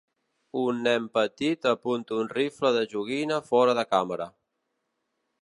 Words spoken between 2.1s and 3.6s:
un rifle de joguina